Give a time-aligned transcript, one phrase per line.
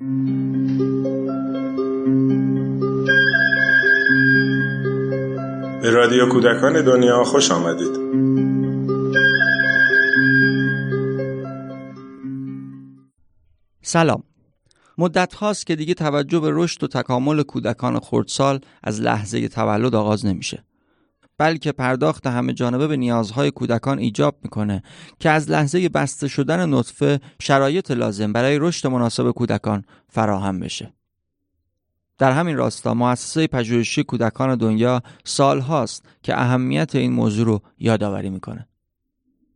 [0.00, 0.06] به
[5.90, 8.04] رادیو کودکان دنیا خوش آمدید.
[13.82, 14.22] سلام.
[14.98, 20.26] مدت هاست که دیگه توجه به رشد و تکامل کودکان خردسال از لحظه تولد آغاز
[20.26, 20.64] نمیشه.
[21.38, 24.82] بلکه پرداخت همه جانبه به نیازهای کودکان ایجاب می‌کنه
[25.18, 30.92] که از لحظه بسته شدن نطفه شرایط لازم برای رشد مناسب کودکان فراهم بشه.
[32.18, 38.30] در همین راستا مؤسسه پژوهشی کودکان دنیا سال هاست که اهمیت این موضوع رو یادآوری
[38.30, 38.68] می‌کنه.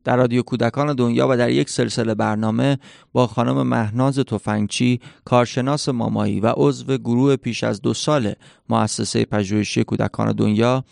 [0.04, 2.78] در رادیو کودکان دنیا و در یک سلسله برنامه
[3.12, 8.32] با خانم مهناز تفنگچی کارشناس مامایی و عضو گروه پیش از دو سال
[8.68, 10.84] مؤسسه پژوهشی کودکان دنیا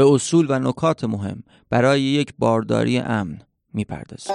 [0.00, 3.38] به اصول و نکات مهم برای یک بارداری امن
[3.74, 4.34] می‌پردازیم.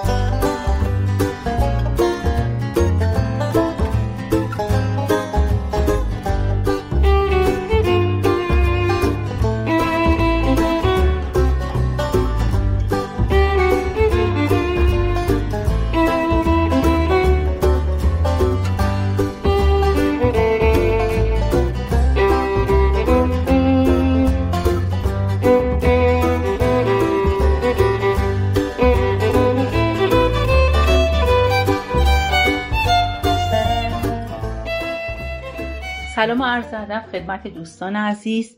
[36.26, 38.56] سلام عرض ادب خدمت دوستان عزیز.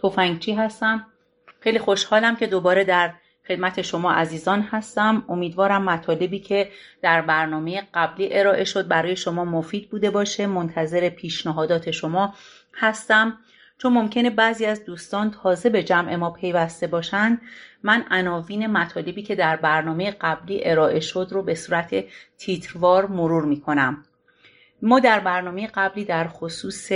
[0.00, 1.06] توفنگچی هستم.
[1.60, 3.14] خیلی خوشحالم که دوباره در
[3.48, 5.24] خدمت شما عزیزان هستم.
[5.28, 6.68] امیدوارم مطالبی که
[7.02, 10.46] در برنامه قبلی ارائه شد برای شما مفید بوده باشه.
[10.46, 12.34] منتظر پیشنهادات شما
[12.74, 13.38] هستم.
[13.78, 17.40] چون ممکنه بعضی از دوستان تازه به جمع ما پیوسته باشند
[17.82, 22.04] من عناوین مطالبی که در برنامه قبلی ارائه شد رو به صورت
[22.38, 24.04] تیتروار مرور می کنم
[24.82, 26.90] ما در برنامه قبلی در خصوص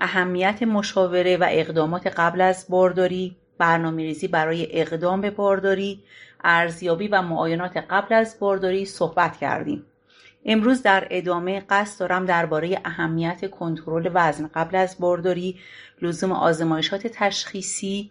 [0.00, 6.02] اهمیت مشاوره و اقدامات قبل از بارداری برنامه ریزی برای اقدام به بارداری
[6.44, 9.86] ارزیابی و معاینات قبل از بارداری صحبت کردیم.
[10.44, 15.58] امروز در ادامه قصد دارم درباره اهمیت کنترل وزن قبل از بارداری
[16.02, 18.10] لزوم آزمایشات تشخیصی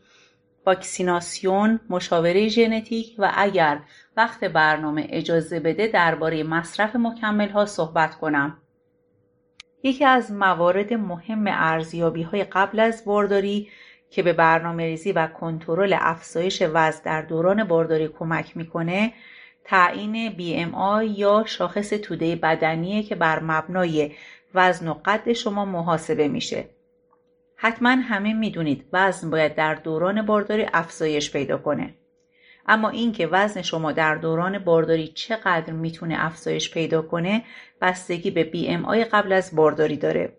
[0.66, 3.80] واکسیناسیون مشاوره ژنتیک و اگر
[4.18, 8.61] وقت برنامه اجازه بده درباره مصرف مکمل ها صحبت کنم.
[9.84, 13.70] یکی از موارد مهم ارزیابی های قبل از بارداری
[14.10, 19.14] که به برنامه ریزی و کنترل افزایش وزن در دوران بارداری کمک می‌کنه
[19.66, 24.12] تعیین BMI یا شاخص توده بدنیه که بر مبنای
[24.56, 26.66] وزن و قد شما محاسبه میشه.
[27.56, 31.94] حتما همه می‌دونید وزن باید در دوران بارداری افزایش پیدا کنه.
[32.68, 37.44] اما اینکه وزن شما در دوران بارداری چقدر می‌تونه افزایش پیدا کنه
[37.82, 40.34] بستگی به BMI قبل از بارداری داره.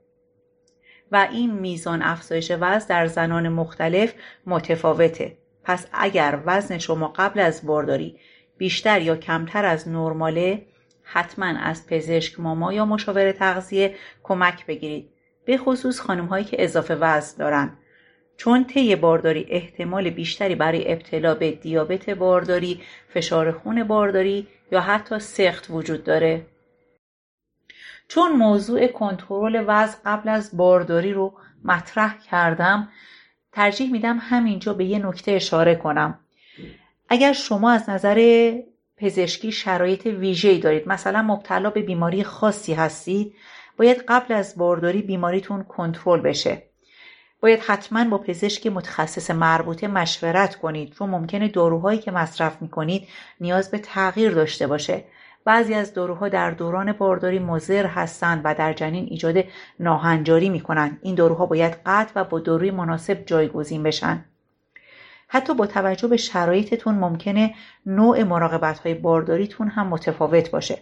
[1.12, 4.14] و این میزان افزایش وزن در زنان مختلف
[4.46, 5.36] متفاوته.
[5.64, 8.18] پس اگر وزن شما قبل از بارداری
[8.58, 10.66] بیشتر یا کمتر از نرماله
[11.02, 15.10] حتما از پزشک ماما یا مشاور تغذیه کمک بگیرید.
[15.44, 17.78] به خصوص خانم هایی که اضافه وزن دارن.
[18.42, 25.18] چون طی بارداری احتمال بیشتری برای ابتلا به دیابت بارداری، فشار خون بارداری یا حتی
[25.18, 26.46] سخت وجود داره.
[28.08, 31.32] چون موضوع کنترل وزن قبل از بارداری رو
[31.64, 32.88] مطرح کردم
[33.52, 36.18] ترجیح میدم همینجا به یه نکته اشاره کنم
[37.08, 38.50] اگر شما از نظر
[38.96, 43.34] پزشکی شرایط ویژه‌ای دارید مثلا مبتلا به بیماری خاصی هستید
[43.76, 46.71] باید قبل از بارداری بیماریتون کنترل بشه
[47.42, 53.08] باید حتما با پزشک متخصص مربوطه مشورت کنید چون ممکنه داروهایی که مصرف می‌کنید
[53.40, 55.04] نیاز به تغییر داشته باشه.
[55.44, 59.44] بعضی از داروها در دوران بارداری مضر هستند و در جنین ایجاد
[59.80, 60.98] ناهنجاری می‌کنند.
[61.02, 64.24] این داروها باید قطع و با داروی مناسب جایگزین بشن.
[65.28, 67.54] حتی با توجه به شرایطتون ممکنه
[67.86, 70.78] نوع مراقبت های بارداریتون هم متفاوت باشه.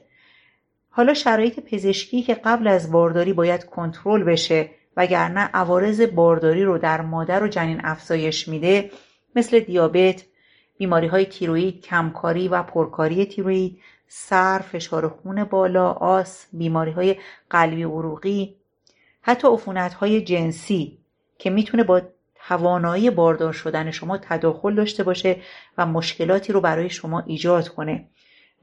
[0.90, 7.00] حالا شرایط پزشکی که قبل از بارداری باید کنترل بشه وگرنه عوارض بارداری رو در
[7.00, 8.90] مادر و جنین افزایش میده
[9.36, 10.24] مثل دیابت،
[10.78, 13.78] بیماری های تیروید، کمکاری و پرکاری تیروید،
[14.08, 17.16] سر، فشار خون بالا، آس، بیماری های
[17.50, 18.56] قلبی عروقی،
[19.22, 20.98] حتی عفونت های جنسی
[21.38, 22.02] که می‌تونه با
[22.48, 25.36] توانایی باردار شدن شما تداخل داشته باشه
[25.78, 28.08] و مشکلاتی رو برای شما ایجاد کنه.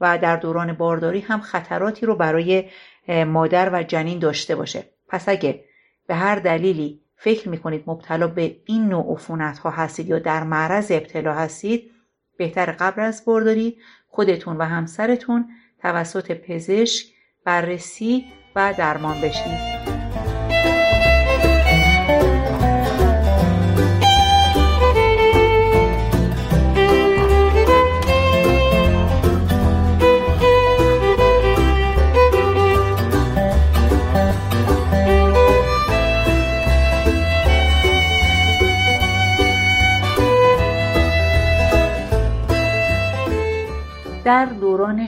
[0.00, 2.64] و در دوران بارداری هم خطراتی رو برای
[3.08, 4.84] مادر و جنین داشته باشه.
[5.08, 5.64] پس اگه
[6.08, 10.90] به هر دلیلی فکر می‌کنید مبتلا به این نوع عفونت ها هستید یا در معرض
[10.90, 11.90] ابتلا هستید
[12.36, 13.76] بهتر قبل از بارداری
[14.08, 15.48] خودتون و همسرتون
[15.82, 17.06] توسط پزشک
[17.44, 18.24] بررسی
[18.56, 19.87] و درمان بشید.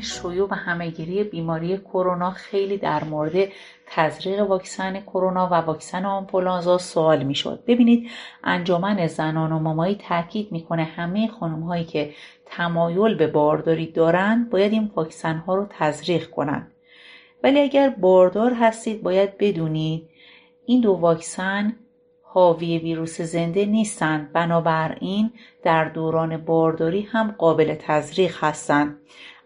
[0.03, 3.49] شیوع و همهگیری بیماری کرونا خیلی در مورد
[3.87, 7.65] تزریق واکسن کرونا و واکسن آنفولانزا سوال می‌شد.
[7.67, 8.11] ببینید
[8.45, 12.15] انجمن زنان و مامایی تاکید می‌کنه همه خانم هایی که
[12.47, 16.73] تمایل به بارداری دارند باید این واکسن ها رو تزریق کنند
[17.43, 20.09] ولی اگر باردار هستید باید بدونید
[20.67, 21.77] این دو واکسن
[22.33, 24.33] حاوی ویروس زنده نیستند.
[24.33, 25.31] بنابراین
[25.63, 28.97] در دوران بارداری هم قابل تزریق هستند.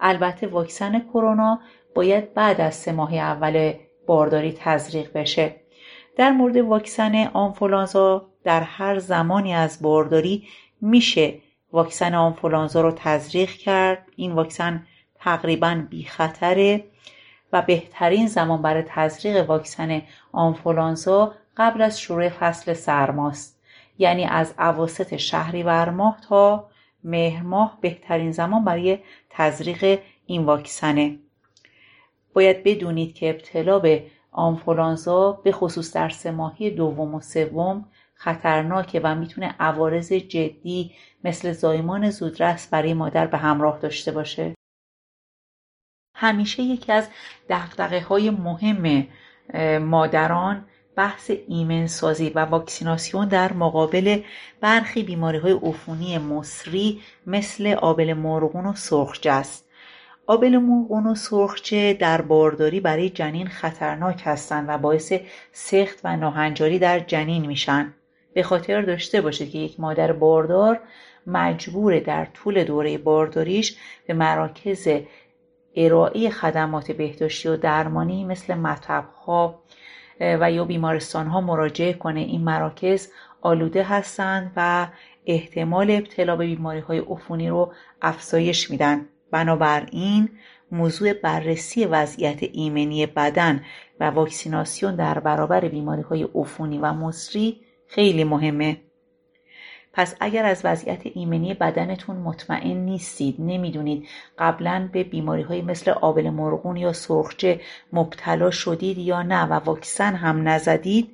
[0.00, 1.60] البته واکسن کرونا
[1.94, 3.72] باید بعد از سه ماه اول
[4.06, 5.56] بارداری تزریق بشه.
[6.16, 10.48] در مورد واکسن آنفولانزا در هر زمانی از بارداری
[10.80, 11.34] میشه
[11.72, 14.06] واکسن آنفولانزا رو تزریق کرد.
[14.16, 14.86] این واکسن
[15.20, 16.84] تقریبا بی خطره
[17.52, 20.02] و بهترین زمان برای تزریق واکسن
[20.32, 23.60] آنفولانزا قبل از شروع فصل سرماست.
[23.98, 26.70] یعنی از اواسط شهریور ماه تا
[27.04, 28.98] مهر ماه بهترین زمان برای
[29.30, 31.18] تزریق این واکسنه.
[32.34, 39.00] باید بدونید که ابتلا به آنفولانزا به خصوص در سه ماهی دوم و سوم خطرناکه
[39.00, 44.54] و می‌تونه عوارض جدی مثل زایمان زودرس برای مادر به همراه داشته باشه.
[46.16, 47.08] همیشه یکی از
[47.48, 49.06] دقدقه های مهم
[49.78, 54.20] مادران بحث ایمنسازی و واکسیناسیون در مقابل
[54.60, 59.68] برخی بیماری های عفونی مصری مثل آبل مرغون و سرخجه است.
[60.26, 65.12] آبل مرغون و سرخجه در بارداری برای جنین خطرناک هستند و باعث
[65.52, 67.94] سخت و ناهنجاری در جنین میشن.
[68.34, 70.80] به خاطر داشته باشید که یک مادر باردار
[71.26, 73.76] مجبور در طول دوره بارداریش
[74.06, 74.88] به مراکز
[75.76, 79.62] ارائه خدمات بهداشتی و درمانی مثل مطبها
[80.20, 82.20] و یا بیمارستان ها مراجعه کنه.
[82.20, 83.08] این مراکز
[83.42, 84.88] آلوده هستند و
[85.26, 87.72] احتمال ابتلا به بیماری های عفونی رو
[88.02, 89.08] افزایش میدن.
[89.30, 90.28] بنابراین
[90.72, 93.64] موضوع بررسی وضعیت ایمنی بدن
[94.00, 98.76] و واکسیناسیون در برابر بیماری های عفونی و مصری خیلی مهمه.
[99.94, 104.08] پس اگر از وضعیت ایمنی بدنتون مطمئن نیستید نمی‌دونید
[104.38, 107.60] قبلا به بیماری های مثل آبل مرغون یا سرخچه
[107.92, 111.10] مبتلا شدید یا نه و واکسن هم نزدید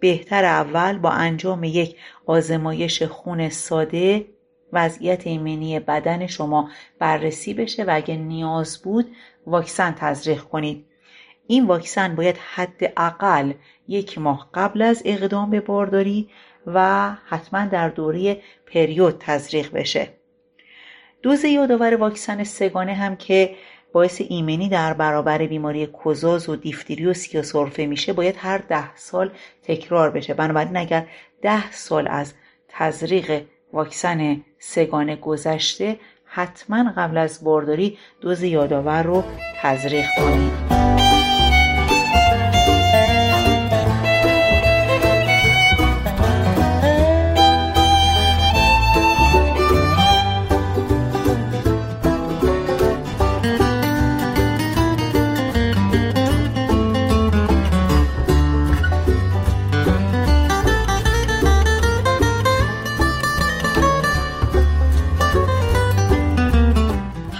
[0.00, 1.96] بهتر اول با انجام یک
[2.26, 4.26] آزمایش خون ساده
[4.72, 10.86] وضعیت ایمنی بدن شما بررسی بشه و اگر نیاز بود واکسن تزریق کنید.
[11.46, 13.52] این واکسن باید حداقل
[13.88, 16.28] یک ماه قبل از اقدام به بارداری
[16.66, 20.08] و حتما در دوره پریود تزریق بشه.
[21.22, 23.54] دوز یادآور واکسن سگانه هم که
[23.92, 29.30] باعث ایمنی در برابر بیماری کوزاز و دیفتری و سیاسرفه میشه باید هر ده سال
[29.62, 30.34] تکرار بشه.
[30.34, 31.06] بنابراین اگر
[31.42, 32.34] ده سال از
[32.68, 33.42] تزریق
[33.72, 39.24] واکسن سگانه گذشته حتما قبل از بارداری دوز یادآور رو
[39.62, 40.79] تزریق کنید.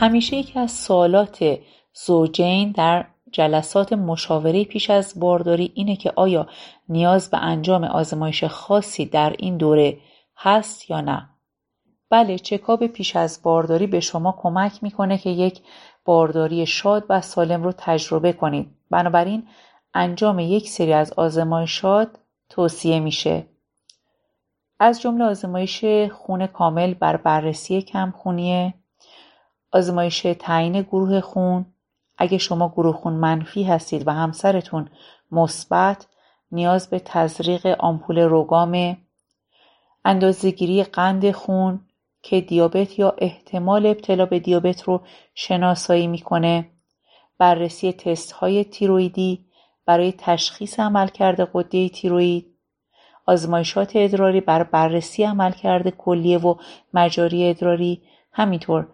[0.01, 1.59] همیشه یکی از سوالات
[1.95, 6.47] زوجین در جلسات مشاوره پیش از بارداری اینه که آیا
[6.89, 9.99] نیاز به انجام آزمایش خاصی در این دوره
[10.37, 11.29] هست یا نه.
[12.11, 15.61] بله چکاب پیش از بارداری به شما کمک می‌کنه که یک
[16.05, 18.71] بارداری شاد و سالم رو تجربه کنید.
[18.91, 19.49] بنابراین
[19.95, 22.09] انجام یک سری از آزمایشات
[22.49, 23.47] توصیه میشه.
[24.79, 28.75] از جمله آزمایش خون کامل بر بررسی کمخونی
[29.73, 31.67] آزمایش تعیین گروه خون.
[32.19, 34.89] اگه شما گروه خون منفی هستید و همسرتون
[35.31, 36.07] مثبت
[36.53, 38.97] نیاز به تزریق آمپول روگام
[40.05, 41.81] اندازهگیری قند خون
[42.23, 45.01] که دیابت یا احتمال ابتلا به دیابت رو
[45.35, 46.71] شناسایی می‌کنه.
[47.39, 49.45] بررسی تست های تیرویدی
[49.87, 52.47] برای تشخیص عملکرد قده تیروید
[53.27, 56.55] آزمایشات ادراری بر بررسی عملکرد کلیه و
[56.95, 58.03] مجاری ادراری.
[58.33, 58.89] همینطور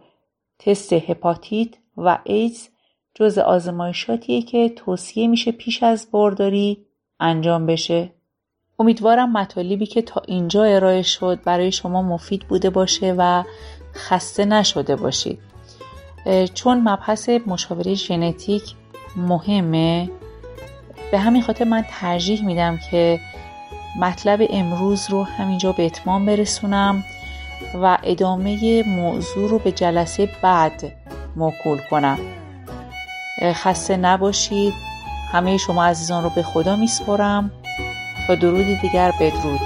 [0.59, 2.69] تست هپاتیت و ایدز
[3.15, 6.87] جز آزمایشاتیه که توصیه میشه پیش از بارداری
[7.21, 8.13] انجام بشه.
[8.79, 13.45] امیدوارم مطالبی که تا اینجا ارائه شد برای شما مفید بوده باشه و
[13.95, 15.39] خسته نشده باشید.
[16.55, 18.63] چون مبحث مشاوره ژنتیک
[19.17, 20.11] مهمه
[21.11, 23.21] به همین خاطر من ترجیح میدم که
[24.01, 27.05] مطلب امروز رو همینجا به اتمام برسونم.
[27.83, 30.93] و ادامه موضوع رو به جلسه بعد
[31.37, 32.19] موکول کنم.
[33.53, 34.75] خسته نباشید.
[35.33, 37.51] همه شما عزیزان رو به خدا میسپرم
[38.27, 39.61] تا درودی دیگر بدرود.